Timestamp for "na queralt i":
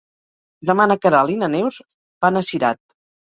0.91-1.35